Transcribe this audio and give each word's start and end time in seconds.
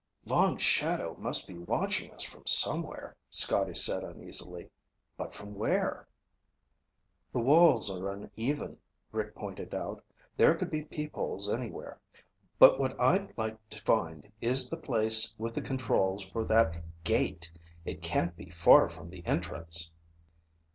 "Long 0.25 0.57
Shadow 0.57 1.15
must 1.19 1.47
be 1.47 1.59
watching 1.59 2.11
us 2.11 2.23
from 2.23 2.47
somewhere," 2.47 3.15
Scotty 3.29 3.75
said 3.75 4.03
uneasily. 4.03 4.71
"But 5.15 5.31
from 5.31 5.53
where?" 5.53 6.07
"The 7.31 7.37
walls 7.39 7.91
are 7.91 8.09
uneven," 8.09 8.79
Rick 9.11 9.35
pointed 9.35 9.75
out. 9.75 10.03
"There 10.37 10.55
could 10.55 10.71
be 10.71 10.81
peepholes 10.85 11.53
anywhere. 11.53 11.99
But 12.57 12.79
what 12.79 12.99
I'd 12.99 13.37
like 13.37 13.57
to 13.69 13.83
find 13.83 14.31
is 14.41 14.71
the 14.71 14.77
place 14.81 15.35
with 15.37 15.53
the 15.53 15.61
controls 15.61 16.25
for 16.25 16.45
that 16.45 16.81
gate! 17.03 17.51
It 17.85 18.01
can't 18.01 18.35
be 18.35 18.49
far 18.49 18.89
from 18.89 19.11
the 19.11 19.23
entrance." 19.27 19.91